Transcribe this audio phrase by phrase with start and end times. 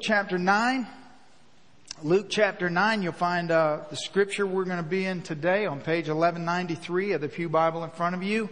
[0.00, 0.86] chapter 9.
[2.02, 5.82] Luke chapter 9, you'll find uh, the scripture we're going to be in today on
[5.82, 8.48] page 1193 of the Pew Bible in front of you.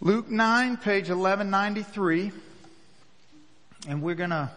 [0.00, 2.32] Luke 9, page 1193.
[3.86, 4.50] And we're going to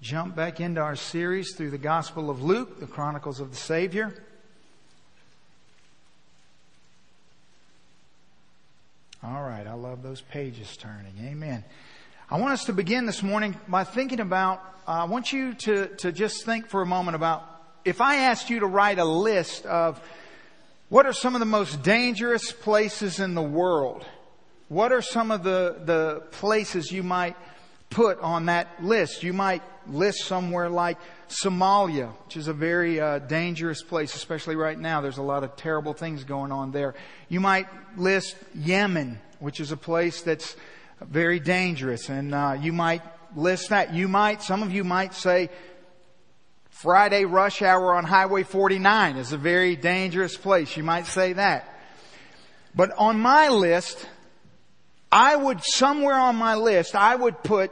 [0.00, 4.14] jump back into our series through the Gospel of Luke, the Chronicles of the Savior.
[9.22, 11.12] All right, I love those pages turning.
[11.26, 11.62] Amen.
[12.30, 15.88] I want us to begin this morning by thinking about, uh, I want you to,
[15.98, 17.44] to just think for a moment about
[17.84, 20.00] if I asked you to write a list of
[20.88, 24.06] what are some of the most dangerous places in the world,
[24.68, 27.36] what are some of the, the places you might
[27.90, 29.22] put on that list?
[29.22, 30.96] You might list somewhere like
[31.30, 35.00] Somalia, which is a very uh, dangerous place, especially right now.
[35.00, 36.94] There's a lot of terrible things going on there.
[37.28, 40.56] You might list Yemen, which is a place that's
[41.00, 43.02] very dangerous, and uh, you might
[43.36, 43.94] list that.
[43.94, 45.50] You might, some of you might say,
[46.70, 50.76] Friday rush hour on Highway 49 is a very dangerous place.
[50.76, 51.78] You might say that.
[52.74, 54.08] But on my list,
[55.12, 57.70] I would, somewhere on my list, I would put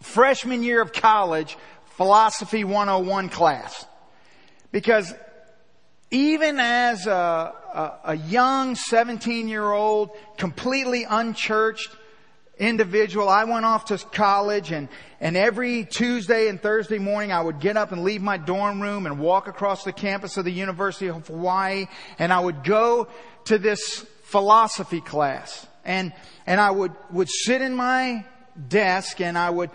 [0.00, 1.56] freshman year of college
[2.02, 3.86] philosophy 101 class.
[4.72, 5.14] Because
[6.10, 11.94] even as a, a, a young 17 year old, completely unchurched
[12.58, 14.88] individual, I went off to college and,
[15.20, 19.06] and every Tuesday and Thursday morning I would get up and leave my dorm room
[19.06, 21.86] and walk across the campus of the University of Hawaii
[22.18, 23.06] and I would go
[23.44, 26.12] to this philosophy class and,
[26.48, 28.24] and I would, would sit in my
[28.68, 29.70] desk and I would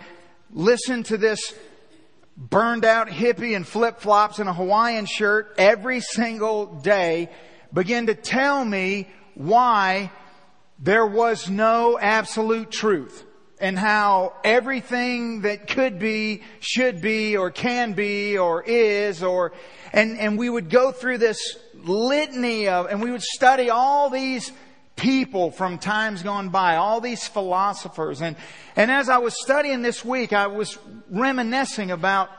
[0.52, 1.54] listen to this
[2.38, 7.28] burned out hippie in flip flops and a Hawaiian shirt every single day
[7.72, 10.12] begin to tell me why
[10.78, 13.24] there was no absolute truth
[13.60, 19.52] and how everything that could be, should be, or can be, or is, or,
[19.92, 24.52] and, and we would go through this litany of, and we would study all these
[24.98, 28.20] people from times gone by, all these philosophers.
[28.20, 28.36] And,
[28.76, 30.76] and as I was studying this week, I was
[31.08, 32.30] reminiscing about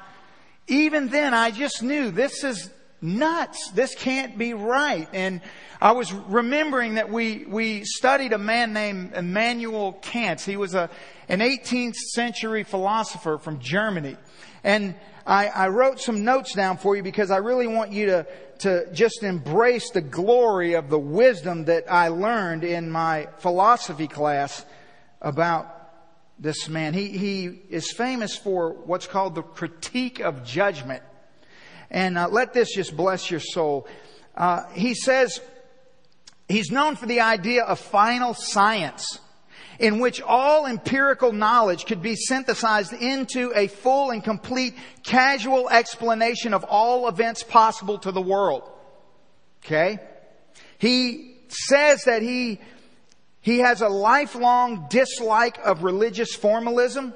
[0.67, 2.69] even then I just knew this is
[3.01, 3.71] nuts.
[3.71, 5.07] This can't be right.
[5.13, 5.41] And
[5.81, 10.41] I was remembering that we, we studied a man named Immanuel Kant.
[10.41, 10.89] He was a,
[11.27, 14.17] an 18th century philosopher from Germany.
[14.63, 14.95] And
[15.25, 18.27] I, I wrote some notes down for you because I really want you to,
[18.59, 24.65] to just embrace the glory of the wisdom that I learned in my philosophy class
[25.21, 25.75] about
[26.39, 26.93] this man.
[26.93, 31.03] He, he is famous for what's called the critique of judgment.
[31.91, 33.87] And uh, let this just bless your soul.
[34.35, 35.41] Uh, he says
[36.47, 39.19] he's known for the idea of final science
[39.79, 46.53] in which all empirical knowledge could be synthesized into a full and complete casual explanation
[46.53, 48.69] of all events possible to the world.
[49.65, 49.99] Okay?
[50.77, 52.59] He says that he,
[53.41, 57.13] he has a lifelong dislike of religious formalism,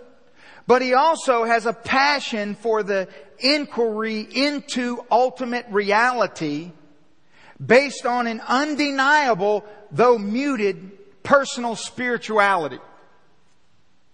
[0.65, 3.09] but he also has a passion for the
[3.39, 6.71] inquiry into ultimate reality
[7.63, 10.91] based on an undeniable, though muted,
[11.23, 12.79] personal spirituality.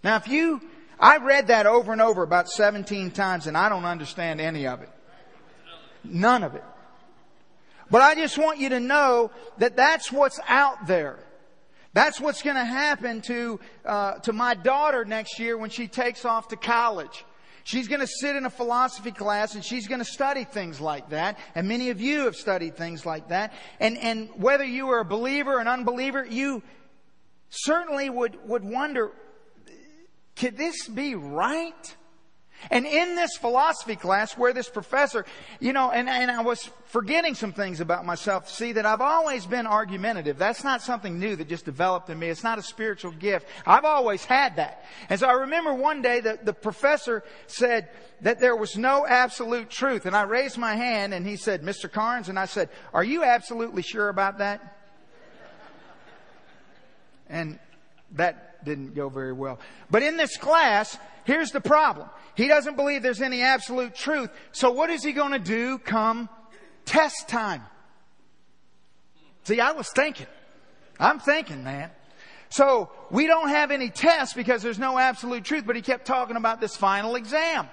[0.02, 0.62] Now, if you,
[0.98, 4.82] I read that over and over about 17 times and I don't understand any of
[4.82, 4.88] it.
[6.04, 6.64] None of it.
[7.90, 11.18] But I just want you to know that that's what's out there.
[11.92, 16.24] That's what's going to happen to uh, to my daughter next year when she takes
[16.24, 17.24] off to college.
[17.64, 21.10] She's going to sit in a philosophy class and she's going to study things like
[21.10, 21.38] that.
[21.54, 23.52] And many of you have studied things like that.
[23.80, 26.62] And and whether you are a believer or an unbeliever, you
[27.50, 29.10] certainly would, would wonder,
[30.36, 31.96] could this be right?
[32.70, 35.24] And in this philosophy class where this professor,
[35.60, 38.50] you know, and, and I was forgetting some things about myself.
[38.50, 40.36] See that I've always been argumentative.
[40.36, 42.28] That's not something new that just developed in me.
[42.28, 43.46] It's not a spiritual gift.
[43.66, 44.84] I've always had that.
[45.08, 47.88] And so I remember one day that the professor said
[48.20, 50.04] that there was no absolute truth.
[50.04, 51.90] And I raised my hand and he said, Mr.
[51.90, 54.79] Carnes, and I said, are you absolutely sure about that?
[57.30, 57.58] And
[58.12, 59.58] that didn't go very well.
[59.90, 62.08] But in this class, here's the problem.
[62.34, 64.30] He doesn't believe there's any absolute truth.
[64.52, 66.28] So what is he going to do come
[66.84, 67.62] test time?
[69.44, 70.26] See, I was thinking.
[70.98, 71.90] I'm thinking, man.
[72.50, 76.36] So we don't have any tests because there's no absolute truth, but he kept talking
[76.36, 77.68] about this final exam.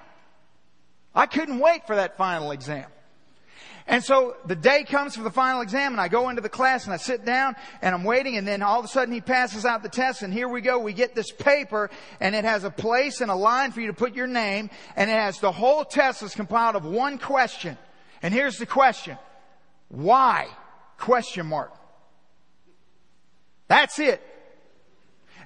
[1.14, 2.86] I couldn't wait for that final exam.
[3.90, 6.84] And so the day comes for the final exam and I go into the class
[6.84, 9.64] and I sit down and I'm waiting and then all of a sudden he passes
[9.64, 10.78] out the test and here we go.
[10.78, 11.90] We get this paper
[12.20, 15.10] and it has a place and a line for you to put your name and
[15.10, 17.78] it has the whole test is compiled of one question.
[18.22, 19.18] And here's the question.
[19.88, 20.48] Why?
[20.98, 21.72] Question mark.
[23.70, 24.22] That's it.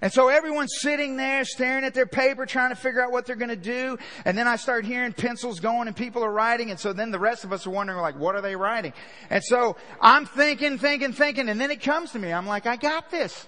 [0.02, 3.36] And so everyone's sitting there staring at their paper trying to figure out what they're
[3.36, 4.00] going to do.
[4.26, 6.72] And then I start hearing pencils going and people are writing.
[6.72, 8.94] And so then the rest of us are wondering like, what are they writing?
[9.30, 11.50] And so I'm thinking, thinking, thinking.
[11.50, 12.34] And then it comes to me.
[12.34, 13.46] I'm like, I got this.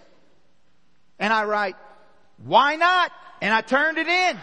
[1.17, 1.75] And I write,
[2.37, 3.11] why not?
[3.41, 4.37] And I turned it in.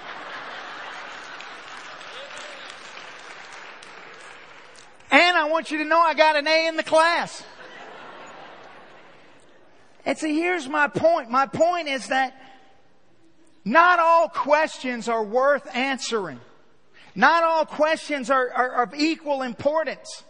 [5.12, 7.45] And I want you to know I got an A in the class.
[10.05, 11.31] And so here's my point.
[11.31, 12.35] My point is that
[13.64, 16.41] not all questions are worth answering.
[17.14, 20.25] Not all questions are, are, of equal importance.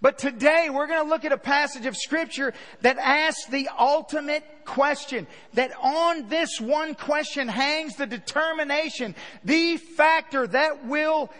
[0.00, 4.44] But today we're going to look at a passage of scripture that asks the ultimate
[4.64, 5.28] question.
[5.54, 9.14] That on this one question hangs the determination,
[9.44, 11.30] the factor that will,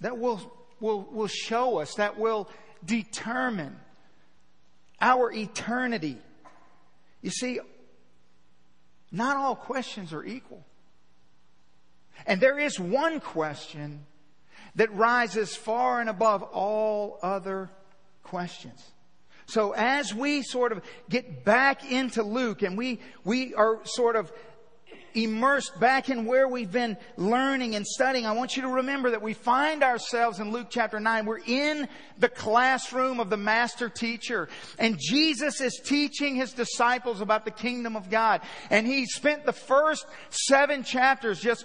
[0.00, 0.40] that will,
[0.80, 2.48] will, will show us, that will
[2.84, 3.76] determine
[5.00, 6.18] our eternity.
[7.22, 7.60] You see,
[9.10, 10.64] not all questions are equal.
[12.26, 14.04] And there is one question
[14.74, 17.70] that rises far and above all other
[18.22, 18.82] questions.
[19.46, 24.30] So as we sort of get back into Luke and we, we are sort of
[25.24, 29.22] immersed back in where we've been learning and studying, I want you to remember that
[29.22, 31.26] we find ourselves in Luke chapter 9.
[31.26, 31.88] We're in
[32.18, 34.48] the classroom of the master teacher.
[34.78, 38.40] And Jesus is teaching his disciples about the kingdom of God.
[38.70, 41.64] And he spent the first seven chapters just,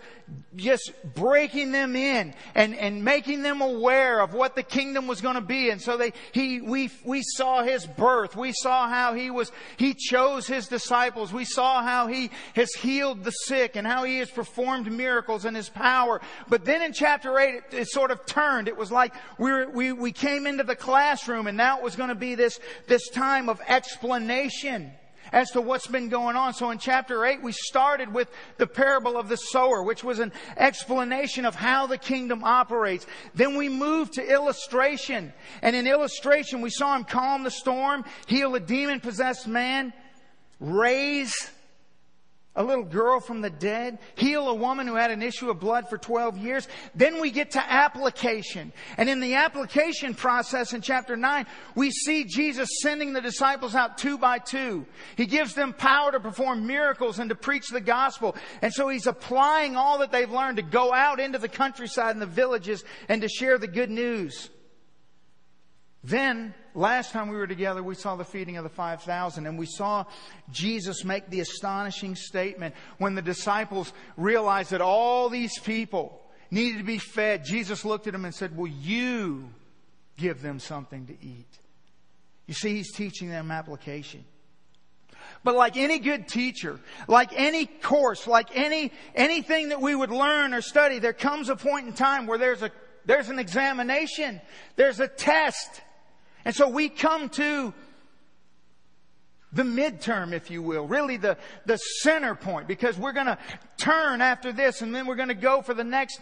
[0.56, 5.36] just breaking them in and, and making them aware of what the kingdom was going
[5.36, 5.70] to be.
[5.70, 8.36] And so they, he, we, we saw his birth.
[8.36, 11.34] We saw how he was, he chose his disciples.
[11.34, 15.56] We saw how he has healed the sick and how he has performed miracles and
[15.56, 16.22] his power.
[16.48, 18.68] But then in chapter 8, it, it sort of turned.
[18.68, 22.10] It was like we, we, we came into the classroom and now it was going
[22.10, 24.92] to be this, this time of explanation
[25.34, 26.54] as to what's been going on.
[26.54, 30.32] So in chapter 8, we started with the parable of the sower, which was an
[30.56, 33.06] explanation of how the kingdom operates.
[33.34, 35.34] Then we moved to illustration.
[35.62, 39.92] And in illustration, we saw him calm the storm, heal a demon possessed man,
[40.60, 41.50] raise
[42.56, 45.90] a little girl from the dead, heal a woman who had an issue of blood
[45.90, 46.68] for 12 years.
[46.94, 48.72] Then we get to application.
[48.98, 53.98] And in the application process in chapter 9, we see Jesus sending the disciples out
[53.98, 54.86] two by two.
[55.16, 58.36] He gives them power to perform miracles and to preach the gospel.
[58.62, 62.22] And so he's applying all that they've learned to go out into the countryside and
[62.22, 64.50] the villages and to share the good news.
[66.04, 69.66] Then, last time we were together, we saw the feeding of the 5,000 and we
[69.66, 70.04] saw
[70.52, 76.22] Jesus make the astonishing statement when the disciples realized that all these people
[76.52, 77.46] needed to be fed.
[77.46, 79.50] Jesus looked at them and said, will you
[80.18, 81.60] give them something to eat?
[82.48, 84.26] You see, he's teaching them application.
[85.44, 90.54] But like any good teacher, like any course, like any, anything that we would learn
[90.54, 92.72] or study, there comes a point in time where there's a,
[93.06, 94.42] there's an examination.
[94.76, 95.82] There's a test.
[96.46, 97.74] And so we come to
[99.54, 103.38] the midterm, if you will, really the, the center point, because we're going to
[103.78, 106.20] turn after this and then we're going to go for the next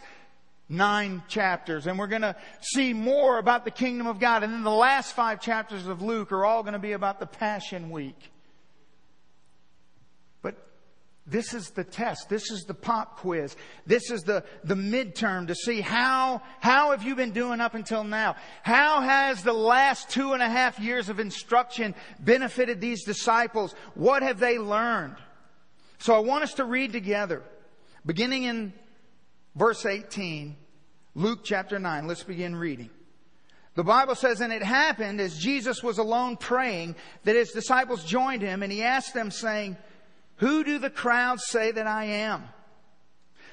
[0.67, 4.43] nine chapters and we're going to see more about the kingdom of God.
[4.43, 7.25] And then the last five chapters of Luke are all going to be about the
[7.25, 8.31] Passion Week.
[11.27, 12.29] This is the test.
[12.29, 13.55] This is the pop quiz.
[13.85, 18.03] This is the, the midterm to see how, how have you been doing up until
[18.03, 18.35] now?
[18.63, 23.75] How has the last two and a half years of instruction benefited these disciples?
[23.93, 25.15] What have they learned?
[25.99, 27.43] So I want us to read together,
[28.03, 28.73] beginning in
[29.55, 30.55] verse 18,
[31.13, 32.07] Luke chapter 9.
[32.07, 32.89] Let's begin reading.
[33.75, 38.41] The Bible says, and it happened as Jesus was alone praying that his disciples joined
[38.41, 39.77] him and he asked them saying,
[40.41, 42.43] who do the crowds say that I am?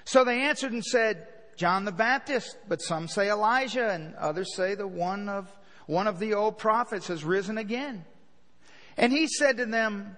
[0.05, 1.29] So they answered and said,
[1.59, 5.55] John the Baptist, but some say Elijah and others say the one of,
[5.87, 8.07] one of the old prophets has risen again.
[8.97, 10.17] And he said to them,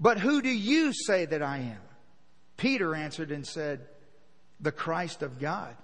[0.00, 1.80] but who do you say that I am?
[2.56, 3.86] Peter answered and said,
[4.58, 5.76] the Christ of God.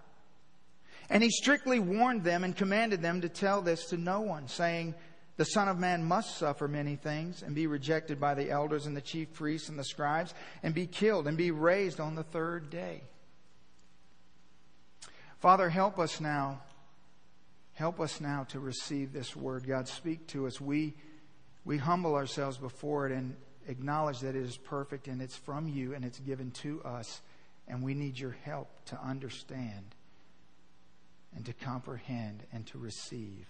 [1.08, 4.96] And he strictly warned them and commanded them to tell this to no one, saying,
[5.36, 8.96] the Son of Man must suffer many things and be rejected by the elders and
[8.96, 12.70] the chief priests and the scribes and be killed and be raised on the third
[12.70, 13.02] day.
[15.40, 16.62] Father, help us now.
[17.74, 19.66] Help us now to receive this word.
[19.66, 20.58] God, speak to us.
[20.58, 20.94] We,
[21.66, 23.36] we humble ourselves before it and
[23.68, 27.20] acknowledge that it is perfect and it's from you and it's given to us.
[27.68, 29.94] And we need your help to understand
[31.34, 33.46] and to comprehend and to receive.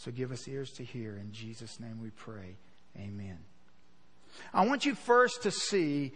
[0.00, 1.18] So give us ears to hear.
[1.18, 2.56] In Jesus' name we pray.
[2.96, 3.36] Amen.
[4.54, 6.12] I want you first to see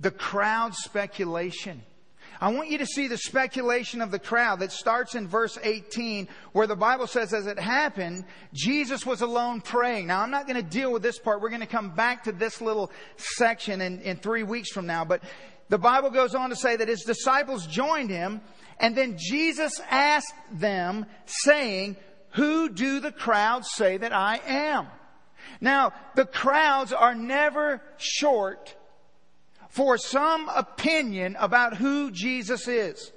[0.00, 1.82] the crowd speculation.
[2.40, 6.26] I want you to see the speculation of the crowd that starts in verse 18
[6.50, 10.08] where the Bible says as it happened, Jesus was alone praying.
[10.08, 11.40] Now I'm not going to deal with this part.
[11.40, 15.04] We're going to come back to this little section in, in three weeks from now.
[15.04, 15.22] But
[15.68, 18.40] the Bible goes on to say that his disciples joined him
[18.80, 21.96] and then Jesus asked them saying,
[22.38, 24.86] who do the crowds say that I am?
[25.60, 28.76] Now, the crowds are never short
[29.70, 33.10] for some opinion about who Jesus is.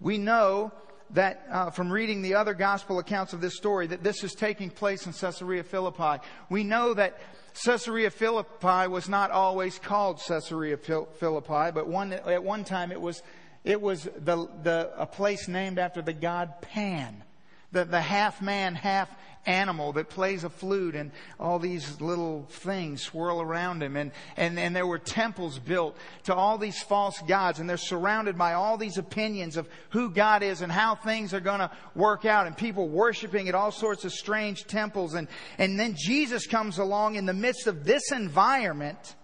[0.00, 0.72] We know
[1.10, 4.68] that uh, from reading the other gospel accounts of this story that this is taking
[4.68, 6.20] place in Caesarea Philippi.
[6.48, 7.20] We know that
[7.54, 13.22] Caesarea Philippi was not always called Caesarea Philippi, but one, at one time it was,
[13.62, 17.22] it was the, the, a place named after the god Pan
[17.72, 19.08] the, the half man, half
[19.46, 23.96] animal that plays a flute and all these little things swirl around him.
[23.96, 28.36] And, and, and there were temples built to all these false gods and they're surrounded
[28.36, 32.24] by all these opinions of who God is and how things are going to work
[32.24, 35.14] out and people worshiping at all sorts of strange temples.
[35.14, 39.16] And, and then Jesus comes along in the midst of this environment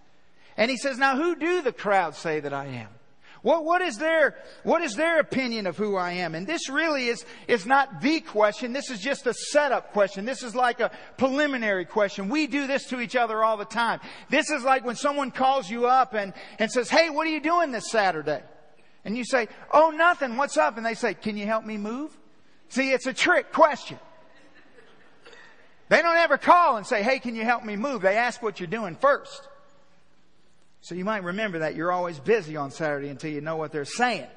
[0.55, 2.89] and he says, now who do the crowd say that I am?
[3.47, 6.35] What, what is their, what is their opinion of who I am?
[6.35, 8.73] And this really is, is not the question.
[8.73, 10.25] This is just a setup question.
[10.25, 12.27] This is like a preliminary question.
[12.27, 14.01] We do this to each other all the time.
[14.29, 17.39] This is like when someone calls you up and, and says, Hey, what are you
[17.39, 18.43] doing this Saturday?
[19.05, 20.35] And you say, Oh, nothing.
[20.35, 20.75] What's up?
[20.75, 22.11] And they say, Can you help me move?
[22.67, 23.97] See, it's a trick question.
[25.87, 28.01] They don't ever call and say, Hey, can you help me move?
[28.01, 29.47] They ask what you're doing first.
[30.87, 33.83] So you might remember that you're always busy on Saturday until you know what they're
[33.83, 34.27] saying.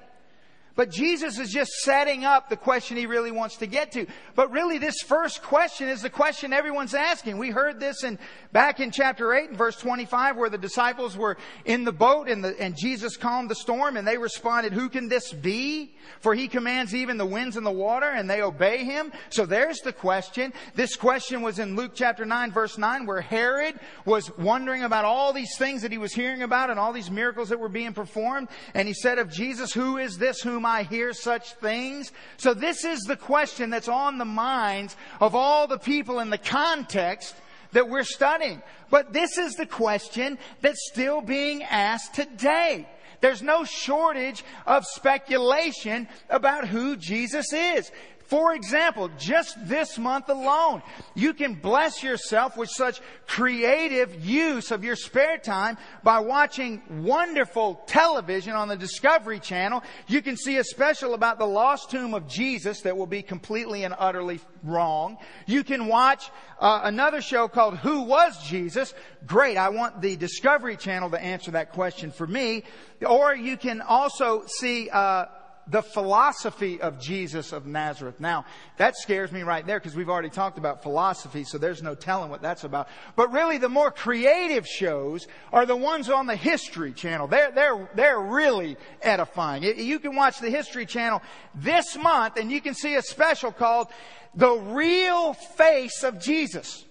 [0.76, 4.06] But Jesus is just setting up the question he really wants to get to.
[4.34, 7.38] But really this first question is the question everyone's asking.
[7.38, 8.18] We heard this in,
[8.52, 12.44] back in chapter 8 and verse 25 where the disciples were in the boat and,
[12.44, 15.94] the, and Jesus calmed the storm and they responded, who can this be?
[16.20, 19.12] For he commands even the winds and the water and they obey him.
[19.30, 20.52] So there's the question.
[20.74, 25.32] This question was in Luke chapter 9 verse 9 where Herod was wondering about all
[25.32, 28.48] these things that he was hearing about and all these miracles that were being performed.
[28.74, 32.12] And he said of Jesus, who is this whom I hear such things?
[32.36, 36.38] So this is the question that's on the minds of all the people in the
[36.38, 37.34] context
[37.72, 38.62] that we're studying.
[38.90, 42.88] But this is the question that's still being asked today.
[43.20, 47.90] There's no shortage of speculation about who Jesus is.
[48.30, 50.82] For example, just this month alone,
[51.16, 57.82] you can bless yourself with such creative use of your spare time by watching wonderful
[57.88, 59.82] television on the Discovery Channel.
[60.06, 63.82] You can see a special about the lost tomb of Jesus that will be completely
[63.82, 65.18] and utterly wrong.
[65.46, 68.94] You can watch uh, another show called Who Was Jesus?
[69.26, 69.56] Great.
[69.56, 72.62] I want the Discovery Channel to answer that question for me.
[73.04, 75.24] Or you can also see uh,
[75.70, 78.18] the philosophy of Jesus of Nazareth.
[78.18, 78.44] Now,
[78.76, 82.28] that scares me right there because we've already talked about philosophy, so there's no telling
[82.28, 82.88] what that's about.
[83.14, 87.28] But really, the more creative shows are the ones on the History Channel.
[87.28, 89.62] They're, they're, they're really edifying.
[89.62, 91.22] You can watch the History Channel
[91.54, 93.88] this month and you can see a special called
[94.34, 96.84] The Real Face of Jesus.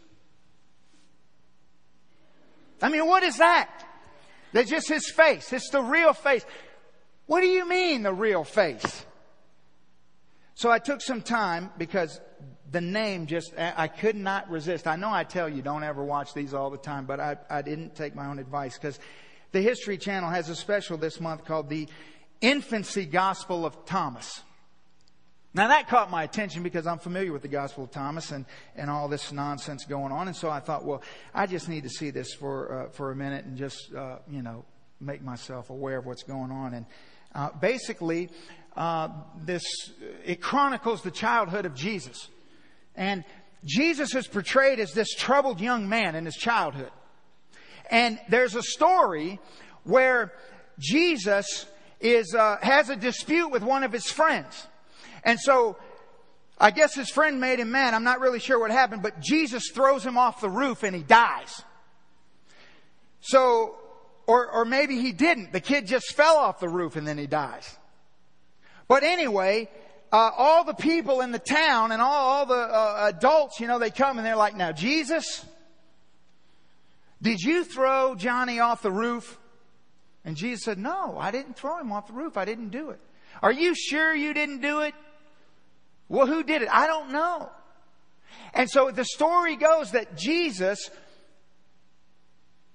[2.82, 3.70] I mean, what is that?
[4.54, 5.52] That's just his face.
[5.54, 6.46] It's the real face.
[7.30, 9.06] What do you mean the real face?
[10.56, 12.20] So I took some time because
[12.72, 14.88] the name just, I could not resist.
[14.88, 17.62] I know I tell you don't ever watch these all the time, but I, I
[17.62, 18.98] didn't take my own advice because
[19.52, 21.88] the History Channel has a special this month called the
[22.42, 24.42] Infancy Gospel of Thomas.
[25.54, 28.90] Now that caught my attention because I'm familiar with the Gospel of Thomas and, and
[28.90, 30.26] all this nonsense going on.
[30.26, 31.04] And so I thought, well,
[31.36, 34.42] I just need to see this for, uh, for a minute and just, uh, you
[34.42, 34.66] know,
[35.00, 36.74] make myself aware of what's going on.
[36.74, 36.88] And
[37.34, 38.30] uh, basically,
[38.76, 39.64] uh, this
[40.26, 42.28] it chronicles the childhood of Jesus,
[42.96, 43.24] and
[43.66, 46.92] Jesus is portrayed as this troubled young man in his childhood.
[47.92, 49.40] And there's a story
[49.84, 50.34] where
[50.80, 51.66] Jesus
[52.00, 54.68] is uh, has a dispute with one of his friends,
[55.24, 55.78] and so
[56.60, 57.94] I guess his friend made him mad.
[57.94, 61.04] I'm not really sure what happened, but Jesus throws him off the roof and he
[61.04, 61.64] dies.
[63.22, 63.79] So
[64.30, 65.52] or, or maybe he didn't.
[65.52, 67.78] The kid just fell off the roof and then he dies.
[68.88, 69.70] But anyway,
[70.12, 73.80] uh, all the people in the town and all, all the uh, adults, you know,
[73.80, 75.44] they come and they're like, now Jesus,
[77.20, 79.40] did you throw Johnny off the roof?
[80.24, 82.38] And Jesus said, no, I didn't throw him off the roof.
[82.38, 83.00] I didn't do it.
[83.42, 84.94] Are you sure you didn't do it?
[86.08, 86.70] Well, who did it?
[86.72, 87.50] I don't know.
[88.54, 90.92] And so the story goes that Jesus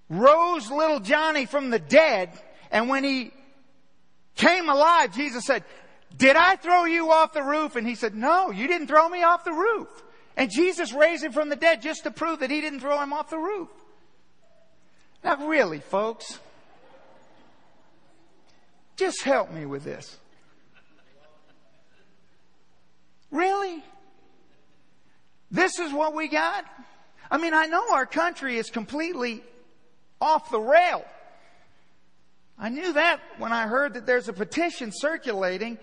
[0.09, 2.31] rose little Johnny from the dead,
[2.71, 3.33] and when he
[4.35, 5.65] came alive, Jesus said,
[6.17, 7.77] did I throw you off the roof?
[7.77, 9.89] And he said, no, you didn't throw me off the roof.
[10.37, 13.13] And Jesus raised him from the dead just to prove that he didn't throw him
[13.13, 13.69] off the roof.
[15.23, 16.39] Now really, folks,
[18.97, 20.17] just help me with this.
[23.31, 23.83] Really?
[25.51, 26.65] This is what we got?
[27.31, 29.43] I mean, I know our country is completely
[30.21, 31.05] off the rail.
[32.59, 35.79] I knew that when I heard that there's a petition circulating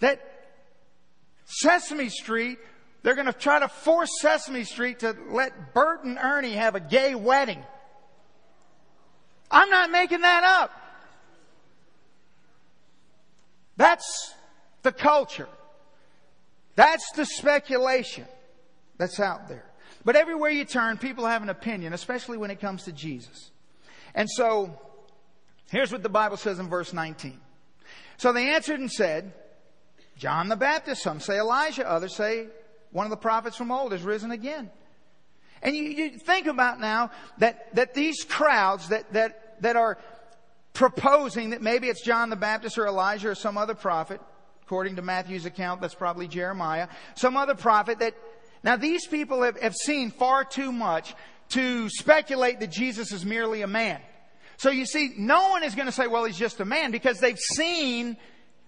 [0.00, 0.20] that
[1.44, 2.58] Sesame Street,
[3.02, 6.80] they're going to try to force Sesame Street to let Bert and Ernie have a
[6.80, 7.62] gay wedding.
[9.50, 10.70] I'm not making that up.
[13.76, 14.34] That's
[14.82, 15.48] the culture.
[16.76, 18.26] That's the speculation
[18.98, 19.64] that's out there.
[20.04, 23.50] But everywhere you turn, people have an opinion, especially when it comes to Jesus.
[24.14, 24.78] And so,
[25.70, 27.40] here's what the Bible says in verse 19.
[28.16, 29.32] So they answered and said,
[30.16, 32.46] John the Baptist, some say Elijah, others say
[32.92, 34.70] one of the prophets from old has risen again.
[35.62, 39.98] And you, you think about now that, that these crowds that, that, that are
[40.74, 44.20] proposing that maybe it's John the Baptist or Elijah or some other prophet,
[44.62, 48.14] according to Matthew's account, that's probably Jeremiah, some other prophet that,
[48.62, 51.14] now these people have, have seen far too much
[51.50, 54.00] to speculate that Jesus is merely a man.
[54.56, 57.18] So you see, no one is going to say, well, he's just a man because
[57.18, 58.16] they've seen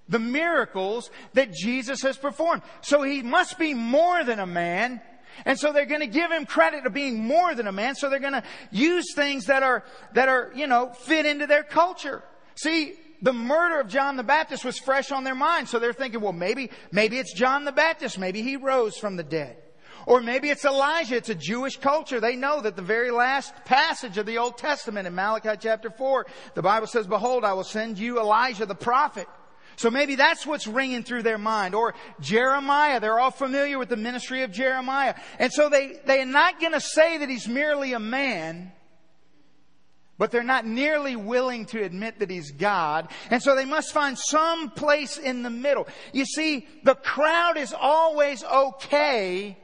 [0.08, 2.62] the miracles that Jesus has performed.
[2.80, 5.00] So he must be more than a man.
[5.44, 7.94] And so they're going to give him credit of being more than a man.
[7.94, 11.62] So they're going to use things that are, that are, you know, fit into their
[11.62, 12.22] culture.
[12.54, 15.68] See, the murder of John the Baptist was fresh on their mind.
[15.68, 18.18] So they're thinking, well, maybe, maybe it's John the Baptist.
[18.18, 19.56] Maybe he rose from the dead.
[20.06, 21.16] Or maybe it's Elijah.
[21.16, 22.20] It's a Jewish culture.
[22.20, 26.26] They know that the very last passage of the Old Testament in Malachi chapter 4,
[26.54, 29.26] the Bible says, behold, I will send you Elijah the prophet.
[29.74, 31.74] So maybe that's what's ringing through their mind.
[31.74, 33.00] Or Jeremiah.
[33.00, 35.16] They're all familiar with the ministry of Jeremiah.
[35.40, 38.70] And so they, they are not going to say that he's merely a man,
[40.18, 43.10] but they're not nearly willing to admit that he's God.
[43.28, 45.88] And so they must find some place in the middle.
[46.12, 49.58] You see, the crowd is always okay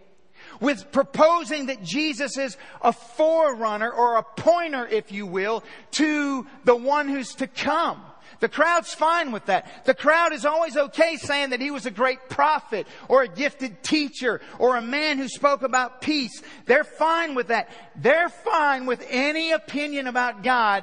[0.61, 6.77] with proposing that Jesus is a forerunner or a pointer, if you will, to the
[6.77, 8.03] one who's to come.
[8.41, 9.85] The crowd's fine with that.
[9.85, 13.85] The crowd is always okay saying that he was a great prophet or a gifted
[13.85, 16.43] teacher or a man who spoke about peace.
[16.67, 17.69] They're fine with that.
[17.95, 20.83] They're fine with any opinion about God,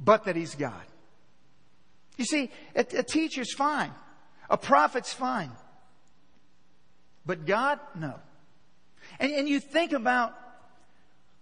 [0.00, 0.82] but that he's God.
[2.16, 3.92] You see, a, a teacher's fine.
[4.50, 5.52] A prophet's fine.
[7.24, 8.14] But God, no.
[9.18, 10.34] And, and you think about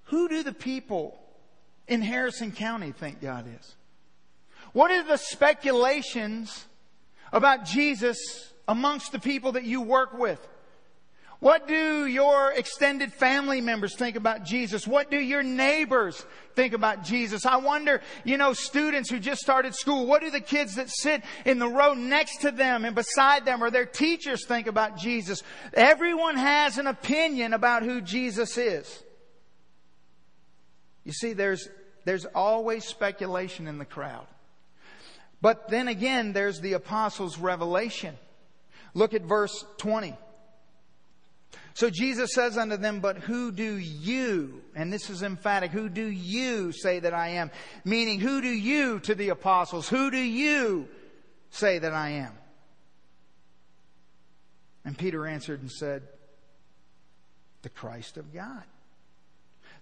[0.04, 1.18] who do the people
[1.86, 3.74] in Harrison County think God is?
[4.72, 6.64] What are the speculations
[7.32, 10.46] about Jesus amongst the people that you work with?
[11.40, 14.86] What do your extended family members think about Jesus?
[14.86, 16.22] What do your neighbors
[16.54, 17.46] think about Jesus?
[17.46, 21.22] I wonder, you know, students who just started school, what do the kids that sit
[21.46, 25.42] in the row next to them and beside them or their teachers think about Jesus?
[25.72, 29.02] Everyone has an opinion about who Jesus is.
[31.04, 31.70] You see, there's,
[32.04, 34.26] there's always speculation in the crowd.
[35.40, 38.18] But then again, there's the apostles' revelation.
[38.92, 40.14] Look at verse 20.
[41.80, 46.04] So Jesus says unto them, But who do you, and this is emphatic, who do
[46.04, 47.50] you say that I am?
[47.86, 49.88] Meaning, who do you to the apostles?
[49.88, 50.88] Who do you
[51.48, 52.32] say that I am?
[54.84, 56.02] And Peter answered and said,
[57.62, 58.64] The Christ of God.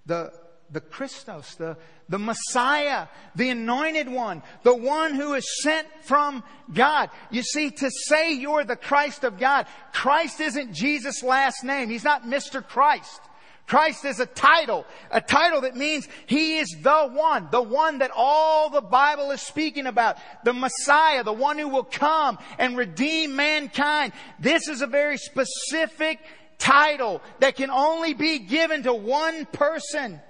[0.06, 0.32] The
[0.70, 1.76] the Christos, the,
[2.08, 7.10] the Messiah, the anointed one, the one who is sent from God.
[7.30, 11.88] You see, to say you're the Christ of God, Christ isn't Jesus' last name.
[11.88, 12.66] He's not Mr.
[12.66, 13.20] Christ.
[13.66, 18.10] Christ is a title, a title that means He is the one, the one that
[18.16, 23.36] all the Bible is speaking about, the Messiah, the one who will come and redeem
[23.36, 24.14] mankind.
[24.38, 26.18] This is a very specific
[26.56, 30.20] title that can only be given to one person.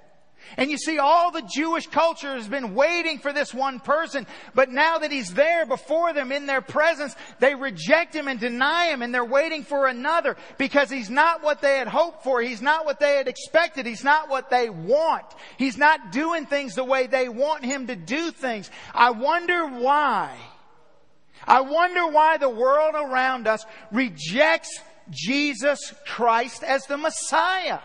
[0.57, 4.69] And you see, all the Jewish culture has been waiting for this one person, but
[4.69, 9.01] now that he's there before them in their presence, they reject him and deny him,
[9.01, 12.41] and they're waiting for another because he's not what they had hoped for.
[12.41, 13.85] He's not what they had expected.
[13.85, 15.25] He's not what they want.
[15.57, 18.69] He's not doing things the way they want him to do things.
[18.93, 20.35] I wonder why.
[21.45, 27.79] I wonder why the world around us rejects Jesus Christ as the Messiah.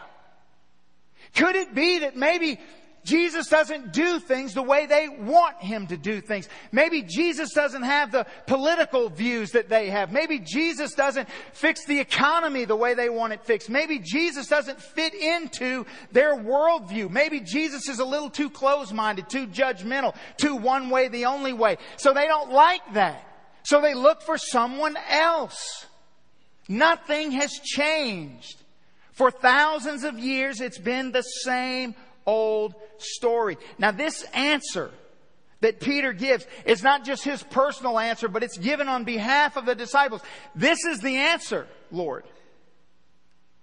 [1.34, 2.58] Could it be that maybe
[3.04, 6.48] Jesus doesn't do things the way they want him to do things.
[6.72, 10.10] Maybe Jesus doesn't have the political views that they have.
[10.10, 13.68] Maybe Jesus doesn't fix the economy the way they want it fixed.
[13.68, 17.10] Maybe Jesus doesn't fit into their worldview.
[17.10, 21.76] Maybe Jesus is a little too close-minded, too judgmental, too one way the only way.
[21.96, 23.22] So they don't like that.
[23.64, 25.86] So they look for someone else.
[26.68, 28.63] Nothing has changed.
[29.14, 31.94] For thousands of years, it's been the same
[32.26, 33.56] old story.
[33.78, 34.90] Now this answer
[35.60, 39.66] that Peter gives is not just his personal answer, but it's given on behalf of
[39.66, 40.20] the disciples.
[40.54, 42.24] This is the answer, Lord.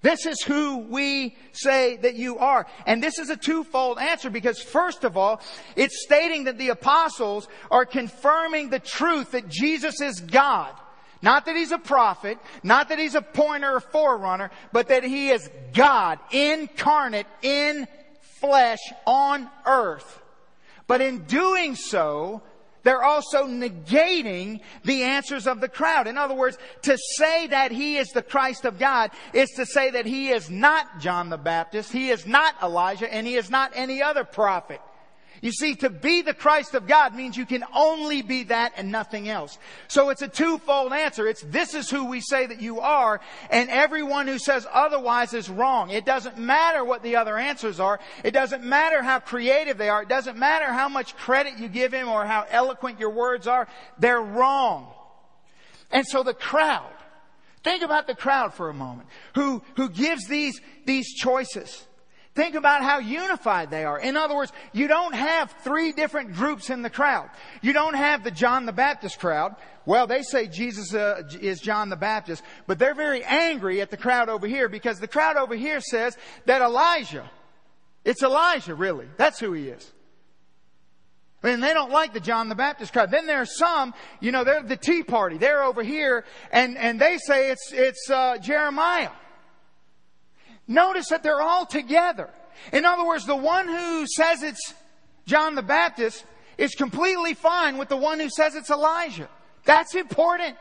[0.02, 2.66] This is who we say that you are.
[2.88, 5.42] And this is a twofold answer because first of all,
[5.76, 10.74] it's stating that the apostles are confirming the truth that Jesus is God.
[11.22, 15.30] Not that he's a prophet, not that he's a pointer or forerunner, but that he
[15.30, 17.88] is God incarnate in
[18.40, 20.22] flesh on earth.
[20.88, 22.42] But in doing so,
[22.84, 26.08] they're also negating the answers of the crowd.
[26.08, 29.92] In other words, to say that he is the Christ of God is to say
[29.92, 33.72] that he is not John the Baptist, he is not Elijah, and he is not
[33.76, 34.82] any other prophet.
[35.42, 38.92] You see, to be the Christ of God means you can only be that and
[38.92, 39.58] nothing else.
[39.88, 41.28] So it's a twofold answer.
[41.28, 45.50] It's this is who we say that you are, and everyone who says otherwise is
[45.50, 45.90] wrong.
[45.90, 48.00] It doesn't matter what the other answers are.
[48.24, 50.04] It doesn't matter how creative they are.
[50.04, 53.68] It doesn't matter how much credit you give him or how eloquent your words are.
[53.98, 54.94] They're wrong.
[55.90, 56.94] And so the crowd,
[57.64, 61.88] think about the crowd for a moment, who, who gives these, these choices.
[62.34, 64.00] Think about how unified they are.
[64.00, 67.30] In other words, you don't have three different groups in the crowd.
[67.62, 69.56] You don't have the John the Baptist crowd.
[69.86, 73.98] Well, they say Jesus uh, is John the Baptist, but they're very angry at the
[73.98, 77.30] crowd over here because the crowd over here says that Elijah,
[78.06, 79.08] it's Elijah really.
[79.18, 79.92] That's who he is.
[81.44, 83.12] And they don't like the John the Baptist crowd.
[83.12, 85.38] Then there are some, you know, they're the Tea Party.
[85.38, 89.10] They're over here and, and they say it's, it's, uh, Jeremiah.
[90.72, 92.30] Notice that they're all together.
[92.72, 94.74] In other words, the one who says it's
[95.26, 96.24] John the Baptist
[96.58, 99.28] is completely fine with the one who says it's Elijah.
[99.66, 100.56] That's important.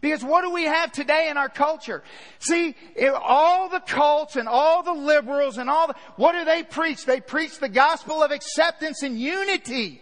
[0.00, 2.02] Because what do we have today in our culture?
[2.38, 2.74] See,
[3.20, 7.04] all the cults and all the liberals and all the, what do they preach?
[7.04, 10.00] They preach the gospel of acceptance and unity.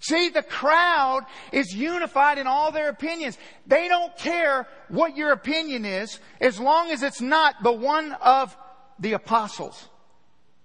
[0.00, 3.36] See, the crowd is unified in all their opinions.
[3.66, 8.56] They don't care what your opinion is as long as it's not the one of
[8.98, 9.88] the apostles.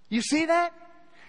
[0.08, 0.74] You see that?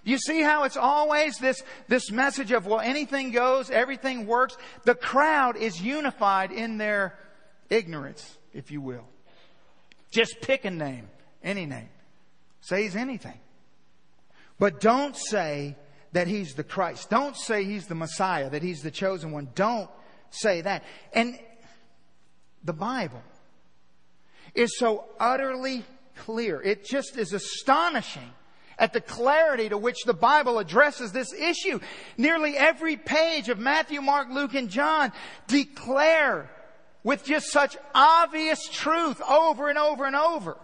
[0.05, 4.57] You see how it's always this, this message of, well, anything goes, everything works.
[4.85, 7.19] The crowd is unified in their
[7.71, 9.05] ignorance, if you will.
[10.12, 11.09] Just pick a name,
[11.42, 11.88] any name.
[12.61, 13.40] Say he's anything.
[14.61, 15.75] But don't say
[16.16, 17.11] that he's the Christ.
[17.11, 19.50] Don't say he's the Messiah, that he's the chosen one.
[19.55, 19.90] Don't
[20.31, 20.83] say that.
[21.12, 21.38] And
[22.64, 23.22] the Bible
[24.55, 25.85] is so utterly
[26.16, 26.62] clear.
[26.62, 28.31] It just is astonishing
[28.79, 31.81] at the clarity to which the Bible addresses this issue.
[32.16, 35.12] Nearly every page of Matthew, Mark, Luke, and John
[35.48, 36.50] declare
[37.05, 40.57] with just such obvious truth over and over and over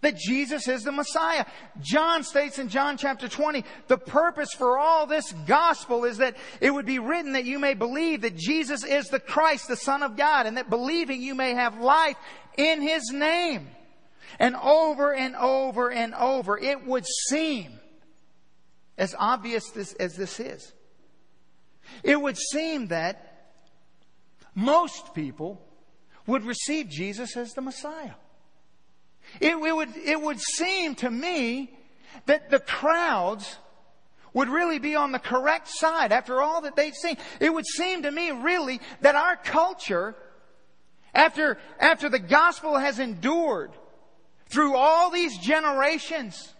[0.00, 1.44] that Jesus is the Messiah.
[1.80, 6.70] John states in John chapter 20, the purpose for all this gospel is that it
[6.70, 10.16] would be written that you may believe that Jesus is the Christ, the Son of
[10.16, 12.16] God, and that believing you may have life
[12.56, 13.68] in His name.
[14.38, 17.80] And over and over and over, it would seem,
[18.96, 20.72] as obvious this, as this is,
[22.04, 23.24] it would seem that
[24.54, 25.60] most people
[26.26, 28.14] would receive Jesus as the Messiah.
[29.40, 31.70] It, it, would, it would seem to me
[32.26, 33.56] that the crowds
[34.32, 37.16] would really be on the correct side after all that they've seen.
[37.40, 40.14] It would seem to me really that our culture,
[41.14, 43.72] after, after the gospel has endured
[44.48, 46.54] through all these generations,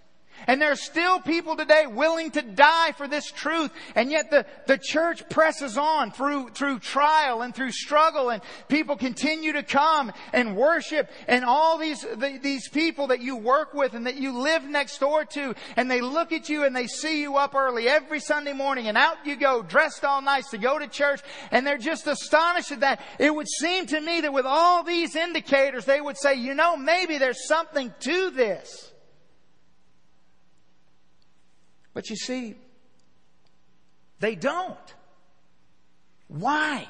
[0.47, 3.71] And there are still people today willing to die for this truth.
[3.95, 8.97] And yet the, the church presses on through, through trial and through struggle and people
[8.97, 13.95] continue to come and worship and all these, the, these people that you work with
[13.95, 17.21] and that you live next door to and they look at you and they see
[17.21, 20.79] you up early every Sunday morning and out you go dressed all nice to go
[20.79, 21.21] to church
[21.51, 23.01] and they're just astonished at that.
[23.19, 26.77] It would seem to me that with all these indicators they would say, you know,
[26.77, 28.88] maybe there's something to this.
[31.99, 32.55] But you see,
[34.21, 34.95] they don't.
[36.29, 36.87] Why?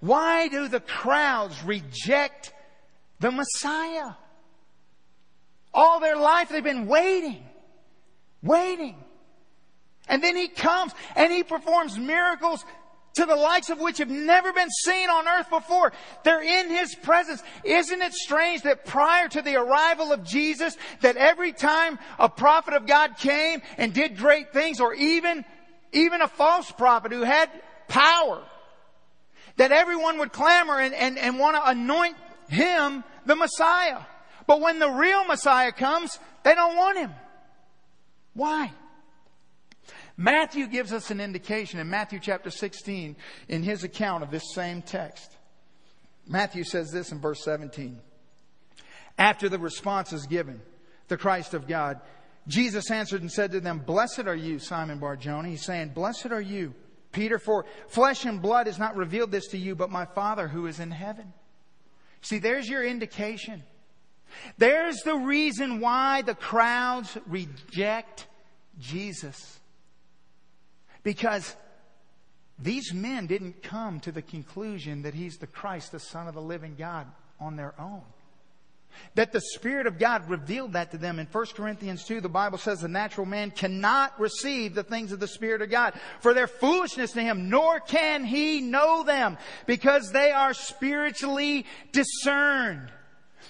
[0.00, 2.52] Why do the crowds reject
[3.20, 4.14] the Messiah?
[5.72, 7.40] All their life they've been waiting,
[8.42, 8.96] waiting.
[10.08, 12.64] And then he comes and he performs miracles
[13.14, 15.92] to the likes of which have never been seen on earth before.
[16.24, 17.42] They're in His presence.
[17.64, 22.74] Isn't it strange that prior to the arrival of Jesus, that every time a prophet
[22.74, 25.44] of God came and did great things, or even,
[25.92, 27.50] even a false prophet who had
[27.88, 28.42] power,
[29.56, 32.16] that everyone would clamor and, and, and want to anoint
[32.48, 34.00] him the Messiah.
[34.46, 37.12] But when the real Messiah comes, they don't want him.
[38.34, 38.72] Why?
[40.20, 43.14] Matthew gives us an indication in Matthew chapter 16
[43.48, 45.30] in his account of this same text.
[46.26, 48.00] Matthew says this in verse 17.
[49.16, 50.60] After the response is given,
[51.06, 52.00] the Christ of God,
[52.48, 55.50] Jesus answered and said to them, Blessed are you, Simon Barjona.
[55.50, 56.74] He's saying, Blessed are you,
[57.12, 60.66] Peter, for flesh and blood has not revealed this to you, but my Father who
[60.66, 61.32] is in heaven.
[62.22, 63.62] See, there's your indication.
[64.56, 68.26] There's the reason why the crowds reject
[68.80, 69.60] Jesus.
[71.08, 71.56] Because
[72.58, 76.42] these men didn't come to the conclusion that he's the Christ, the Son of the
[76.42, 77.06] living God,
[77.40, 78.02] on their own.
[79.14, 81.18] That the Spirit of God revealed that to them.
[81.18, 85.18] In 1 Corinthians 2, the Bible says the natural man cannot receive the things of
[85.18, 90.12] the Spirit of God, for their foolishness to him, nor can he know them, because
[90.12, 92.92] they are spiritually discerned.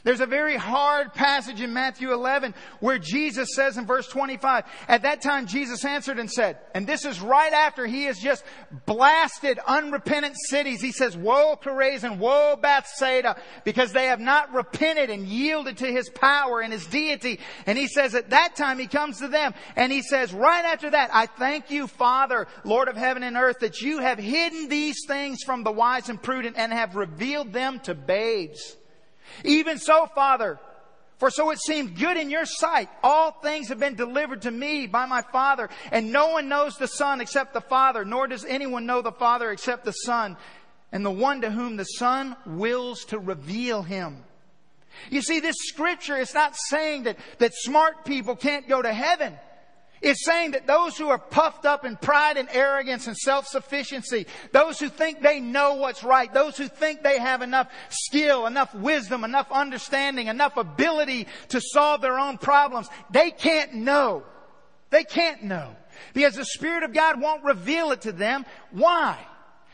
[0.05, 5.03] There's a very hard passage in Matthew 11 where Jesus says in verse 25, at
[5.03, 8.45] that time Jesus answered and said, and this is right after he has just
[8.87, 10.81] blasted unrepentant cities.
[10.81, 16.09] He says, woe Chorazin, woe Bethsaida, because they have not repented and yielded to his
[16.11, 17.41] power and his deity.
[17.67, 20.91] And he says at that time he comes to them and he says right after
[20.91, 25.05] that, I thank you, Father, Lord of heaven and earth, that you have hidden these
[25.07, 28.77] things from the wise and prudent and have revealed them to babes.
[29.45, 30.59] Even so, Father,
[31.19, 32.89] for so it seemed good in your sight.
[33.03, 36.87] All things have been delivered to me by my Father, and no one knows the
[36.87, 40.37] Son except the Father, nor does anyone know the Father except the Son,
[40.93, 44.25] and the one to whom the Son wills to reveal him.
[45.11, 49.37] You see, this scripture is not saying that, that smart people can't go to heaven.
[50.01, 54.79] It's saying that those who are puffed up in pride and arrogance and self-sufficiency, those
[54.79, 59.25] who think they know what's right, those who think they have enough skill, enough wisdom,
[59.25, 64.23] enough understanding, enough ability to solve their own problems, they can't know.
[64.91, 65.77] They can't know.
[66.15, 68.47] Because the Spirit of God won't reveal it to them.
[68.71, 69.19] Why?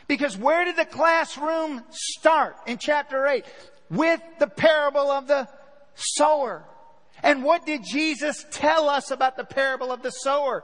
[0.08, 3.44] Because where did the classroom start in chapter 8?
[3.90, 5.48] With the parable of the
[5.94, 6.64] sower.
[7.24, 10.62] And what did Jesus tell us about the parable of the sower?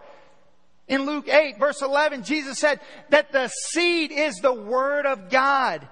[0.86, 5.88] In Luke 8 verse 11, Jesus said that the seed is the Word of God.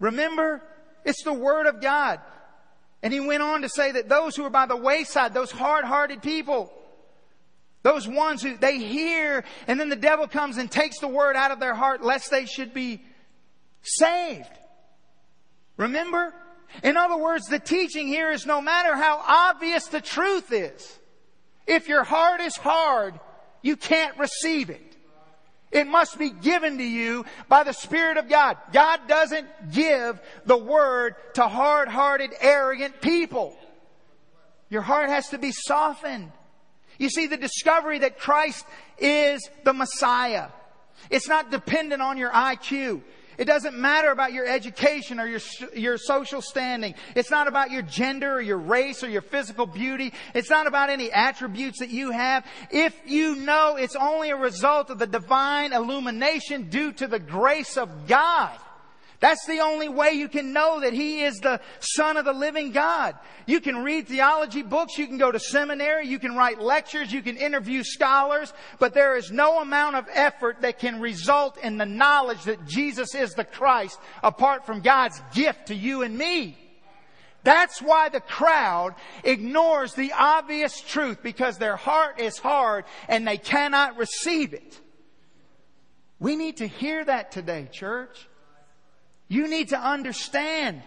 [0.00, 0.60] Remember?
[1.04, 2.20] It's the Word of God.
[3.04, 6.22] And he went on to say that those who are by the wayside, those hard-hearted
[6.22, 6.72] people,
[7.84, 11.52] those ones who they hear and then the devil comes and takes the word out
[11.52, 13.00] of their heart lest they should be
[13.82, 14.50] saved.
[15.76, 16.34] Remember?
[16.82, 20.98] In other words, the teaching here is no matter how obvious the truth is,
[21.66, 23.18] if your heart is hard,
[23.62, 24.96] you can't receive it.
[25.70, 28.56] It must be given to you by the Spirit of God.
[28.72, 33.56] God doesn't give the Word to hard-hearted, arrogant people.
[34.70, 36.30] Your heart has to be softened.
[36.98, 38.64] You see, the discovery that Christ
[38.98, 40.48] is the Messiah.
[41.10, 43.02] It's not dependent on your IQ.
[43.38, 45.40] It doesn't matter about your education or your,
[45.74, 46.94] your social standing.
[47.14, 50.12] It's not about your gender or your race or your physical beauty.
[50.34, 52.46] It's not about any attributes that you have.
[52.70, 57.76] If you know it's only a result of the divine illumination due to the grace
[57.76, 58.58] of God,
[59.24, 62.72] that's the only way you can know that He is the Son of the living
[62.72, 63.14] God.
[63.46, 67.22] You can read theology books, you can go to seminary, you can write lectures, you
[67.22, 71.86] can interview scholars, but there is no amount of effort that can result in the
[71.86, 76.58] knowledge that Jesus is the Christ apart from God's gift to you and me.
[77.44, 83.38] That's why the crowd ignores the obvious truth because their heart is hard and they
[83.38, 84.78] cannot receive it.
[86.20, 88.28] We need to hear that today, church.
[89.34, 90.80] You need to understand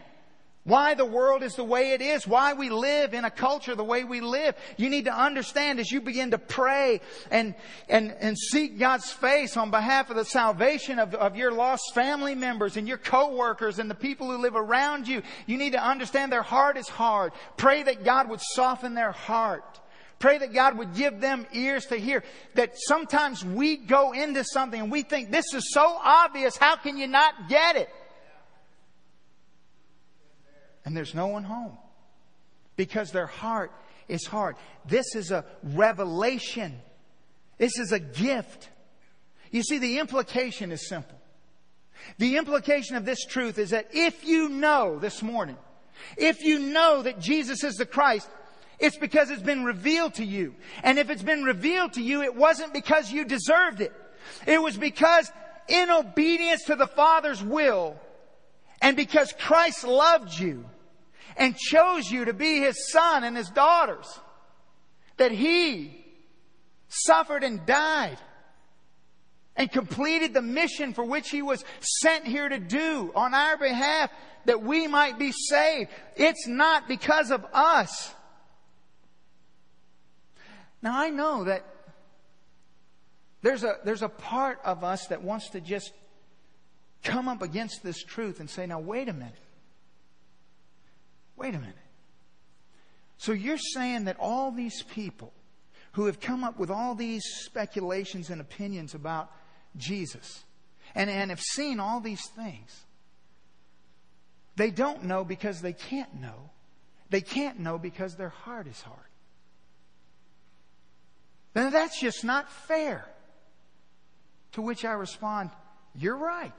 [0.64, 3.84] why the world is the way it is, why we live in a culture the
[3.84, 4.56] way we live.
[4.78, 7.56] You need to understand as you begin to pray and,
[7.90, 12.36] and, and seek God's face on behalf of the salvation of, of your lost family
[12.36, 15.24] members and your coworkers and the people who live around you.
[15.46, 17.34] You need to understand their heart is hard.
[17.58, 19.82] Pray that God would soften their heart.
[20.20, 22.24] Pray that God would give them ears to hear.
[22.56, 26.98] That sometimes we go into something and we think this is so obvious, how can
[26.98, 27.90] you not get it?
[30.88, 31.78] And there's no one home
[32.78, 33.74] because their heart
[34.08, 34.56] is hard.
[34.86, 36.80] This is a revelation.
[37.58, 38.70] This is a gift.
[39.52, 41.20] You see, the implication is simple.
[42.20, 45.58] The implication of this truth is that if you know this morning,
[46.16, 48.30] if you know that Jesus is the Christ,
[48.80, 50.56] it's because it's been revealed to you.
[50.84, 53.92] And if it's been revealed to you, it wasn't because you deserved it.
[54.46, 55.30] It was because
[55.68, 58.00] in obedience to the Father's will
[58.82, 60.64] and because Christ loved you,
[61.38, 64.08] and chose you to be his son and his daughters.
[65.18, 66.06] That he
[66.90, 68.18] suffered and died
[69.56, 74.12] and completed the mission for which he was sent here to do on our behalf
[74.46, 75.90] that we might be saved.
[76.16, 78.14] It's not because of us.
[80.82, 81.66] Now I know that
[83.42, 85.92] there's a, there's a part of us that wants to just
[87.04, 89.47] come up against this truth and say, now wait a minute.
[91.38, 91.76] Wait a minute.
[93.18, 95.34] So you're saying that all these people
[95.94, 99.32] who have come up with all these speculations and opinions about
[99.76, 100.44] Jesus
[100.94, 102.86] and, and have seen all these things,
[104.56, 106.50] they don't know because they can't know.
[107.10, 109.00] They can't know because their heart is hard.
[111.54, 113.08] Then that's just not fair.
[114.54, 115.52] To which I respond,
[115.96, 116.54] You're right.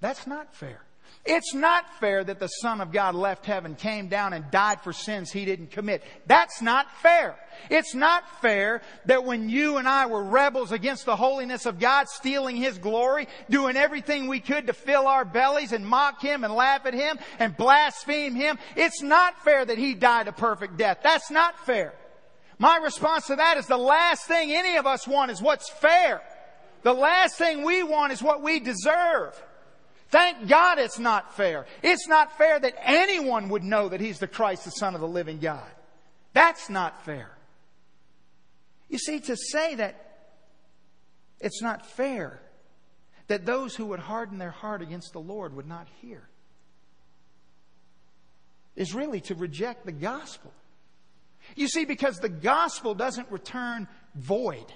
[0.00, 0.82] That's not fair.
[1.24, 4.94] It's not fair that the Son of God left heaven, came down and died for
[4.94, 6.02] sins he didn't commit.
[6.26, 7.36] That's not fair.
[7.68, 12.08] It's not fair that when you and I were rebels against the holiness of God,
[12.08, 16.54] stealing His glory, doing everything we could to fill our bellies and mock Him and
[16.54, 21.00] laugh at Him and blaspheme Him, it's not fair that He died a perfect death.
[21.02, 21.92] That's not fair.
[22.58, 26.22] My response to that is the last thing any of us want is what's fair.
[26.82, 29.40] The last thing we want is what we deserve.
[30.10, 31.66] Thank God it's not fair.
[31.82, 35.08] It's not fair that anyone would know that He's the Christ, the Son of the
[35.08, 35.68] living God.
[36.32, 37.30] That's not fair.
[38.88, 40.04] You see, to say that
[41.40, 42.40] it's not fair
[43.26, 46.22] that those who would harden their heart against the Lord would not hear
[48.74, 50.52] is really to reject the gospel.
[51.54, 54.72] You see, because the gospel doesn't return void.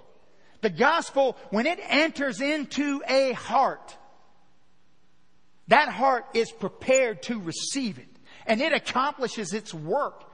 [0.60, 3.96] The gospel, when it enters into a heart,
[5.68, 8.08] that heart is prepared to receive it.
[8.46, 10.24] And it accomplishes its work.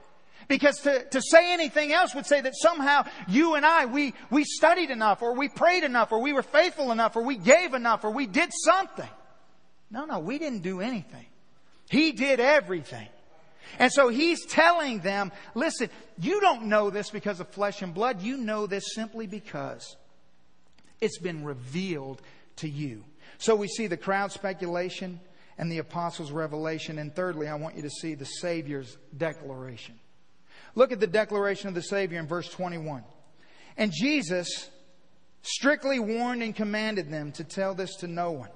[0.47, 4.43] Because to, to say anything else would say that somehow you and I, we, we
[4.43, 8.03] studied enough, or we prayed enough, or we were faithful enough, or we gave enough,
[8.03, 9.09] or we did something.
[9.91, 11.25] No, no, we didn't do anything.
[11.89, 13.07] He did everything.
[13.77, 18.21] And so he's telling them, listen, you don't know this because of flesh and blood.
[18.21, 19.95] You know this simply because
[20.99, 22.21] it's been revealed
[22.57, 23.03] to you.
[23.39, 25.19] So we see the crowd speculation
[25.57, 26.99] and the apostles' revelation.
[26.99, 29.97] And thirdly, I want you to see the Savior's declaration.
[30.75, 33.03] Look at the declaration of the Savior in verse 21.
[33.77, 34.69] And Jesus
[35.41, 38.49] strictly warned and commanded them to tell this to no one,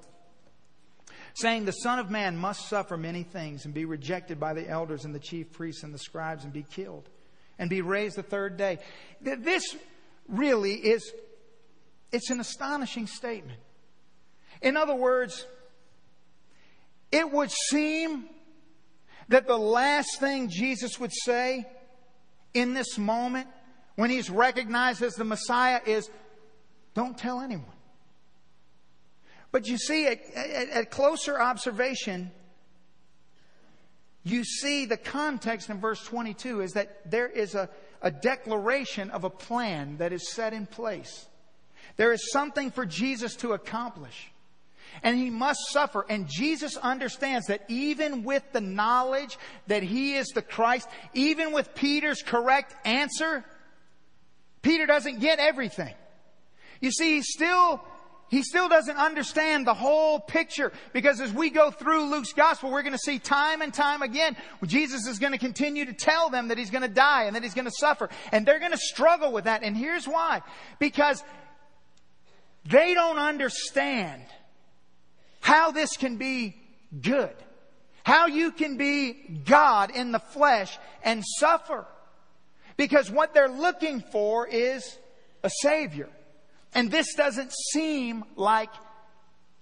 [1.32, 5.06] saying, The Son of Man must suffer many things and be rejected by the elders
[5.06, 7.08] and the chief priests and the scribes and be killed
[7.58, 8.80] and be raised the third day.
[9.22, 9.64] This
[10.28, 11.10] really is,
[12.12, 13.60] it's an astonishing statement.
[14.62, 15.46] In other words,
[17.12, 18.24] it would seem
[19.28, 21.66] that the last thing Jesus would say
[22.52, 23.48] in this moment
[23.96, 26.10] when he's recognized as the Messiah is,
[26.94, 27.66] don't tell anyone.
[29.52, 32.32] But you see, at, at, at, closer observation,
[34.24, 37.68] you see the context in verse 22 is that there is a,
[38.02, 41.26] a declaration of a plan that is set in place.
[41.96, 44.32] There is something for Jesus to accomplish
[45.02, 46.04] and he must suffer.
[46.08, 51.74] And Jesus understands that even with the knowledge that he is the Christ, even with
[51.74, 53.44] Peter's correct answer,
[54.62, 55.94] Peter doesn't get everything.
[56.80, 57.82] You see, he still
[58.28, 62.82] he still doesn't understand the whole picture because as we go through Luke's gospel, we're
[62.82, 66.48] going to see time and time again, Jesus is going to continue to tell them
[66.48, 68.08] that he's going to die and that he's going to suffer.
[68.32, 69.62] And they're going to struggle with that.
[69.62, 70.42] And here's why.
[70.78, 71.22] Because
[72.64, 74.22] they don't understand
[75.44, 76.56] how this can be
[77.02, 77.34] good.
[78.02, 79.12] How you can be
[79.44, 81.84] God in the flesh and suffer.
[82.78, 84.98] Because what they're looking for is
[85.42, 86.08] a Savior.
[86.72, 88.70] And this doesn't seem like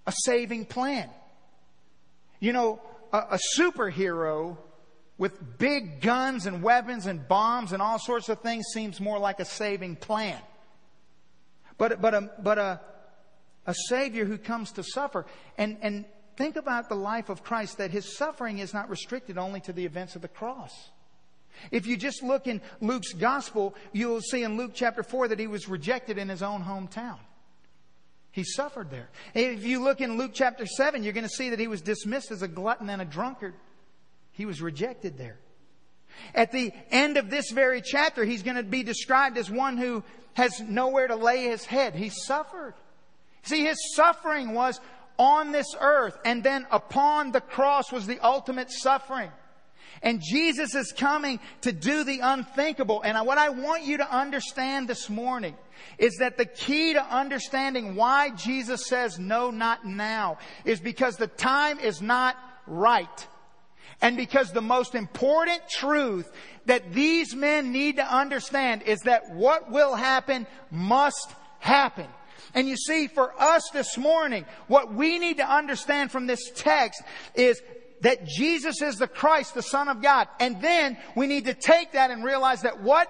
[0.06, 1.10] a saving plan.
[2.38, 2.80] You know,
[3.12, 4.58] a, a, superhero
[5.18, 9.40] with big guns and weapons and bombs and all sorts of things seems more like
[9.40, 10.38] a saving plan.
[11.76, 12.80] But, but, a, but a,
[13.66, 15.26] a Savior who comes to suffer.
[15.58, 16.04] And, and
[16.36, 19.84] think about the life of Christ that his suffering is not restricted only to the
[19.84, 20.90] events of the cross.
[21.70, 25.46] If you just look in Luke's gospel, you'll see in Luke chapter 4 that he
[25.46, 27.18] was rejected in his own hometown.
[28.32, 29.10] He suffered there.
[29.34, 32.30] If you look in Luke chapter 7, you're going to see that he was dismissed
[32.30, 33.54] as a glutton and a drunkard.
[34.32, 35.36] He was rejected there.
[36.34, 40.02] At the end of this very chapter, he's going to be described as one who
[40.34, 41.94] has nowhere to lay his head.
[41.94, 42.74] He suffered.
[43.42, 44.80] See, his suffering was
[45.18, 49.30] on this earth, and then upon the cross was the ultimate suffering.
[50.02, 53.02] And Jesus is coming to do the unthinkable.
[53.02, 55.54] And what I want you to understand this morning
[55.98, 61.26] is that the key to understanding why Jesus says no, not now is because the
[61.26, 62.36] time is not
[62.66, 63.28] right.
[64.00, 66.32] And because the most important truth
[66.66, 72.08] that these men need to understand is that what will happen must happen.
[72.54, 77.02] And you see, for us this morning, what we need to understand from this text
[77.34, 77.60] is
[78.02, 80.28] that Jesus is the Christ, the Son of God.
[80.40, 83.08] And then we need to take that and realize that what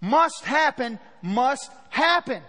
[0.00, 2.42] must happen must happen.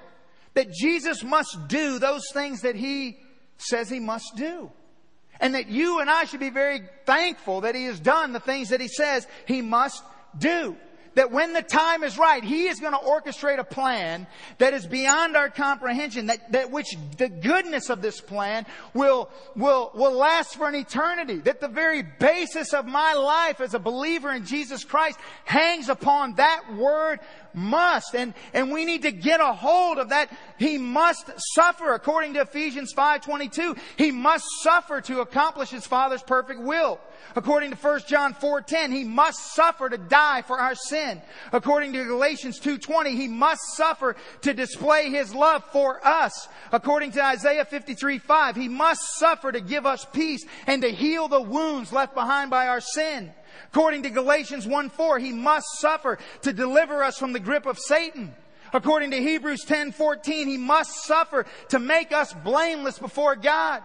[0.53, 3.19] That Jesus must do those things that He
[3.57, 4.71] says He must do.
[5.39, 8.69] And that you and I should be very thankful that He has done the things
[8.69, 10.03] that He says He must
[10.37, 10.75] do
[11.15, 14.85] that when the time is right, He is going to orchestrate a plan that is
[14.85, 20.55] beyond our comprehension, that, that which the goodness of this plan will, will, will last
[20.55, 21.37] for an eternity.
[21.37, 26.35] That the very basis of my life as a believer in Jesus Christ hangs upon
[26.35, 27.19] that word
[27.53, 28.15] must.
[28.15, 30.31] And, and we need to get a hold of that.
[30.57, 33.77] He must suffer according to Ephesians 5.22.
[33.97, 36.99] He must suffer to accomplish His Father's perfect will.
[37.35, 41.21] According to 1 John 4:10, he must suffer to die for our sin.
[41.51, 46.47] According to Galatians 2:20, he must suffer to display his love for us.
[46.71, 51.41] According to Isaiah 53:5, he must suffer to give us peace and to heal the
[51.41, 53.33] wounds left behind by our sin.
[53.67, 58.35] According to Galatians 1:4, he must suffer to deliver us from the grip of Satan.
[58.73, 63.83] According to Hebrews 10:14, he must suffer to make us blameless before God.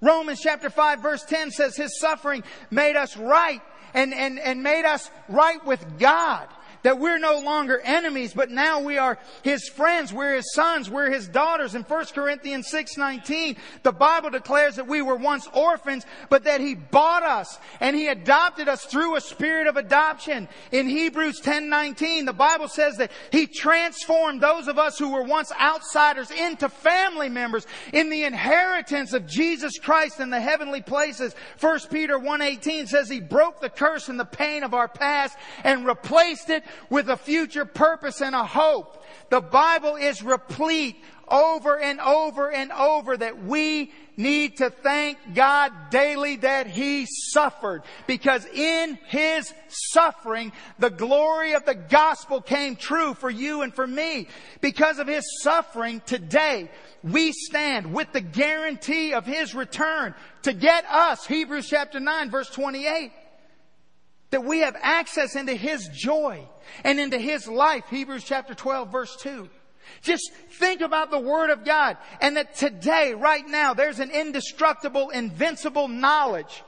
[0.00, 3.60] Romans chapter 5 verse 10 says his suffering made us right
[3.92, 6.48] and, and, and made us right with God
[6.82, 11.10] that we're no longer enemies, but now we are His friends, we're His sons, we're
[11.10, 11.74] His daughters.
[11.74, 16.74] In 1 Corinthians 6.19, the Bible declares that we were once orphans, but that He
[16.74, 20.48] bought us and He adopted us through a spirit of adoption.
[20.72, 25.52] In Hebrews 10.19, the Bible says that He transformed those of us who were once
[25.60, 31.34] outsiders into family members in the inheritance of Jesus Christ in the heavenly places.
[31.60, 35.86] 1 Peter 1.18 says He broke the curse and the pain of our past and
[35.86, 39.04] replaced it with a future purpose and a hope.
[39.30, 40.96] The Bible is replete
[41.30, 47.82] over and over and over that we need to thank God daily that He suffered.
[48.06, 53.86] Because in His suffering, the glory of the gospel came true for you and for
[53.86, 54.28] me.
[54.60, 56.70] Because of His suffering today,
[57.02, 62.50] we stand with the guarantee of His return to get us, Hebrews chapter 9 verse
[62.50, 63.12] 28
[64.30, 66.48] that we have access into His joy
[66.84, 67.84] and into His life.
[67.90, 69.48] Hebrews chapter 12 verse 2.
[70.02, 75.10] Just think about the Word of God and that today, right now, there's an indestructible,
[75.10, 76.62] invincible knowledge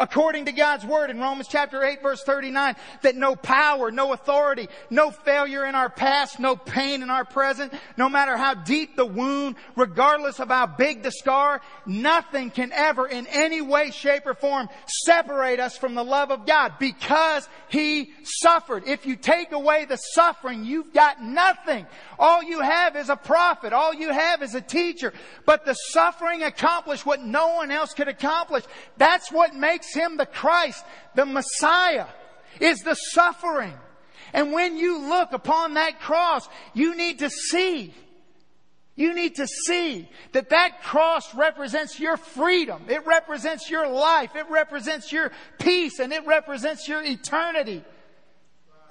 [0.00, 4.68] according to God's word in Romans chapter 8 verse 39 that no power, no authority,
[4.88, 9.04] no failure in our past, no pain in our present, no matter how deep the
[9.04, 14.34] wound, regardless of how big the scar, nothing can ever in any way, shape or
[14.34, 18.84] form separate us from the love of God because He suffered.
[18.86, 21.86] If you take away the suffering, you've got nothing.
[22.18, 23.74] All you have is a prophet.
[23.74, 25.12] All you have is a teacher.
[25.44, 28.64] But the suffering accomplished what no one else could accomplish.
[28.96, 30.84] That's what makes makes him the Christ,
[31.14, 32.06] the Messiah,
[32.60, 33.74] is the suffering.
[34.32, 37.94] And when you look upon that cross, you need to see
[38.96, 42.82] You need to see that that cross represents your freedom.
[42.86, 44.36] It represents your life.
[44.36, 47.82] It represents your peace and it represents your eternity.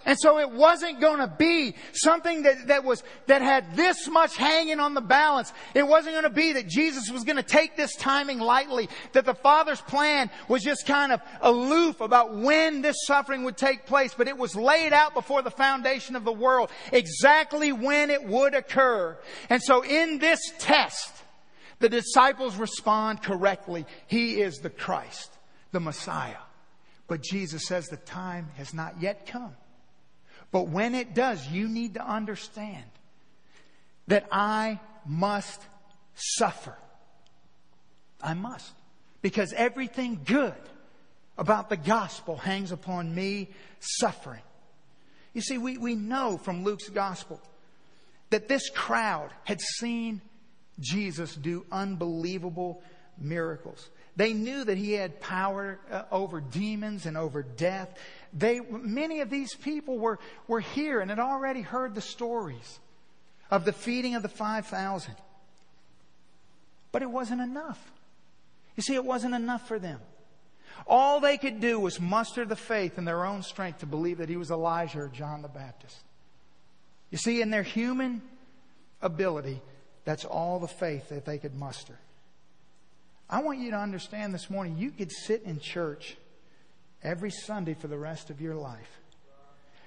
[0.06, 4.38] And so it wasn't going to be something that, that was, that had this much
[4.38, 5.52] hanging on the balance.
[5.74, 9.26] It wasn't going to be that Jesus was going to take this timing lightly, that
[9.26, 14.14] the Father's plan was just kind of aloof about when this suffering would take place,
[14.18, 18.54] but it was laid out before the foundation of the world, exactly when it would
[18.54, 19.18] occur.
[19.50, 21.14] And so in this test,
[21.80, 23.86] the disciples respond correctly.
[24.08, 25.30] He is the Christ,
[25.72, 26.36] the Messiah.
[27.08, 29.56] But Jesus says the time has not yet come.
[30.52, 32.86] But when it does, you need to understand
[34.08, 35.62] that I must
[36.16, 36.76] suffer.
[38.22, 38.74] I must.
[39.22, 40.54] Because everything good
[41.38, 44.42] about the gospel hangs upon me suffering.
[45.34, 47.40] You see, we, we know from Luke's gospel
[48.30, 50.22] that this crowd had seen
[50.80, 52.82] Jesus do unbelievable
[53.18, 53.90] miracles.
[54.16, 57.98] They knew that he had power uh, over demons and over death.
[58.34, 62.80] They, many of these people were, were here and had already heard the stories
[63.50, 65.16] of the feeding of the 5,000.
[66.92, 67.80] But it wasn't enough.
[68.76, 70.00] You see, it wasn't enough for them.
[70.88, 74.30] All they could do was muster the faith in their own strength to believe that
[74.30, 75.98] he was Elijah or John the Baptist.
[77.10, 78.22] You see, in their human
[79.02, 79.62] ability,
[80.06, 81.98] that's all the faith that they could muster.
[83.30, 86.18] I want you to understand this morning you could sit in church
[87.04, 89.00] every Sunday for the rest of your life.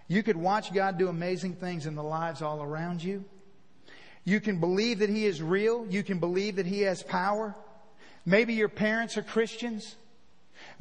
[0.09, 3.25] You could watch God do amazing things in the lives all around you.
[4.25, 5.87] You can believe that He is real.
[5.89, 7.55] You can believe that He has power.
[8.25, 9.97] Maybe your parents are Christians.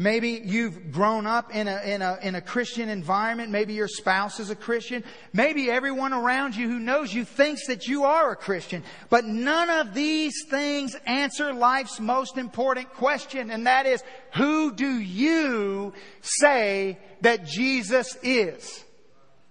[0.01, 3.51] Maybe you've grown up in a, in a, in a Christian environment.
[3.51, 5.03] Maybe your spouse is a Christian.
[5.31, 8.81] Maybe everyone around you who knows you thinks that you are a Christian.
[9.11, 14.89] But none of these things answer life's most important question, and that is, who do
[14.89, 18.83] you say that Jesus is?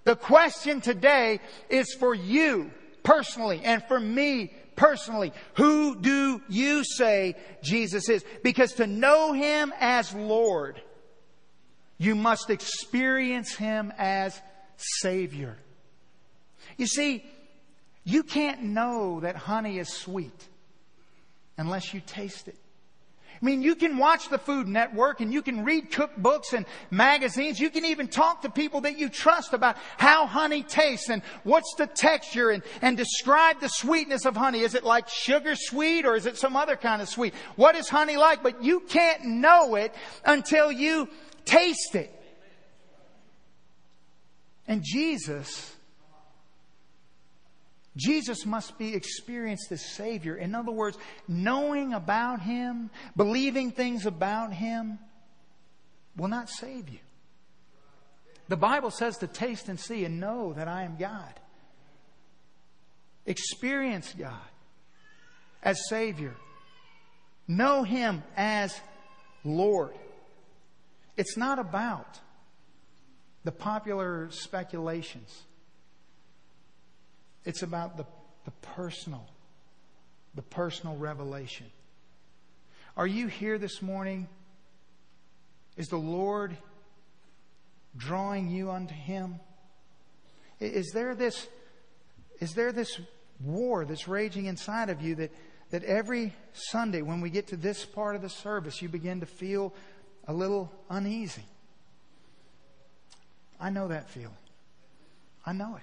[0.03, 1.39] The question today
[1.69, 2.73] is for you
[3.05, 8.25] personally and for me personally, who do you say Jesus is?
[8.43, 10.81] Because to know Him as Lord,
[11.99, 14.41] you must experience Him as
[14.79, 15.59] Savior.
[16.79, 17.23] You see,
[18.05, 20.49] you can't know that honey is sweet
[21.59, 22.57] unless you taste it.
[23.41, 27.59] I mean, you can watch the Food Network and you can read cookbooks and magazines.
[27.59, 31.75] You can even talk to people that you trust about how honey tastes and what's
[31.79, 34.61] the texture and, and describe the sweetness of honey.
[34.61, 37.33] Is it like sugar sweet or is it some other kind of sweet?
[37.57, 38.43] What is honey like?
[38.43, 39.95] But you can't know it
[40.27, 41.09] until you
[41.47, 42.15] taste it.
[44.69, 45.75] And Jesus
[47.97, 50.37] Jesus must be experienced as Savior.
[50.37, 54.99] In other words, knowing about Him, believing things about Him
[56.17, 57.01] will not save you.
[58.49, 61.35] The Bible says to taste and see and know that I am God.
[63.27, 64.35] Experience God
[65.63, 66.35] as Savior.
[67.47, 68.79] Know Him as
[69.45, 69.95] Lord.
[71.17, 72.19] It's not about
[73.45, 75.43] the popular speculations.
[77.45, 78.07] It's about the,
[78.45, 79.27] the personal,
[80.35, 81.67] the personal revelation.
[82.97, 84.29] Are you here this morning?
[85.77, 86.57] Is the Lord
[87.97, 89.41] drawing you unto Him?
[90.59, 91.49] Is there this,
[92.41, 93.01] is there this
[93.43, 95.33] war that's raging inside of you that,
[95.71, 99.27] that every Sunday when we get to this part of the service, you begin to
[99.27, 99.73] feel
[100.29, 101.45] a little uneasy?
[103.59, 104.37] I know that feeling.
[105.47, 105.83] I know it.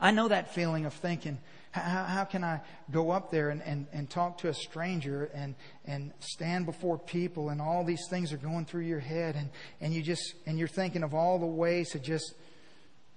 [0.00, 1.38] I know that feeling of thinking,
[1.70, 2.60] how, how can I
[2.90, 5.54] go up there and, and, and talk to a stranger and,
[5.86, 9.50] and stand before people and all these things are going through your head and,
[9.80, 12.34] and you just, and you're thinking of all the ways to just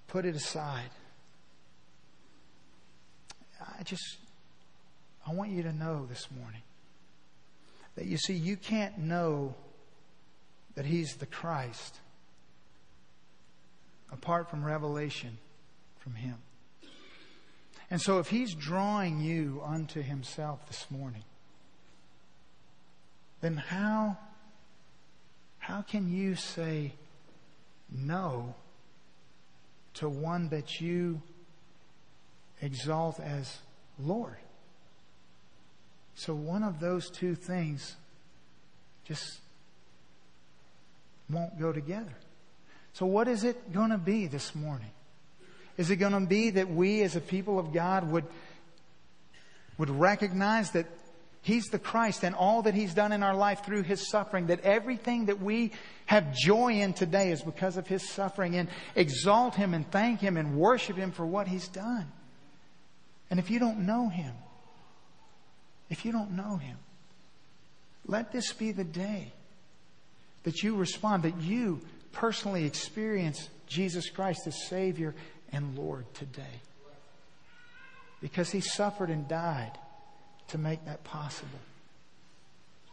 [0.08, 0.90] put it aside.
[3.80, 4.18] I just,
[5.28, 6.62] I want you to know this morning
[7.96, 9.56] that you see, you can't know
[10.76, 12.00] that He's the Christ
[14.12, 15.38] apart from revelation
[16.02, 16.36] from Him.
[17.90, 21.24] And so if He's drawing you unto Himself this morning,
[23.42, 24.18] then how,
[25.60, 26.94] how can you say
[27.92, 28.56] no
[29.96, 31.22] to one that you
[32.62, 33.58] exalt as
[34.00, 34.38] Lord?
[36.16, 37.96] So one of those two things
[39.06, 39.40] just
[41.30, 42.14] won't go together.
[42.94, 44.92] So what is it going to be this morning?
[45.78, 48.26] Is it going to be that we as a people of God would
[49.78, 50.86] would recognize that
[51.44, 54.62] He's the Christ and all that He's done in our life through His suffering, that
[54.62, 55.72] everything that we
[56.06, 60.38] have joy in today is because of His suffering and exalt Him and thank Him
[60.38, 62.12] and worship Him for what He's done.
[63.32, 64.36] And if you don't know Him,
[65.90, 66.78] if you don't know Him,
[68.06, 69.34] let this be the day
[70.44, 75.16] that you respond, that you personally experience Jesus Christ as Savior
[75.52, 76.62] and Lord today.
[78.22, 79.72] Because He suffered and died
[80.50, 81.60] to make that possible.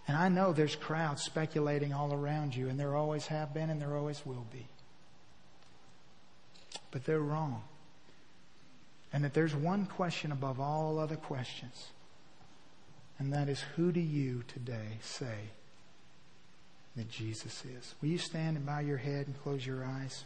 [0.06, 3.80] And I know there's crowds speculating all around you, and there always have been, and
[3.80, 4.66] there always will be.
[6.90, 7.62] But they're wrong.
[9.12, 11.88] And that there's one question above all other questions,
[13.18, 15.50] and that is who do you today say
[16.96, 17.94] that Jesus is?
[18.00, 20.24] Will you stand and bow your head and close your eyes?